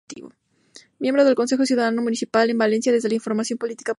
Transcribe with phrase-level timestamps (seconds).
[0.97, 3.89] Miembro del "Consejo Ciudadano Municipal" en Valencia, desde la formación política "Podemos".